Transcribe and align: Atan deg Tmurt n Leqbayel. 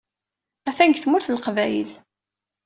Atan 0.69 0.89
deg 0.91 0.97
Tmurt 1.01 1.27
n 1.29 1.33
Leqbayel. 1.37 1.91